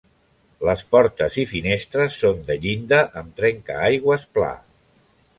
Les 0.67 0.79
portes 0.93 1.35
i 1.41 1.43
finestres 1.49 2.17
són 2.21 2.41
de 2.47 2.55
llinda 2.63 3.01
amb 3.21 3.37
trencaaigües 3.41 4.25
pla. 4.39 4.49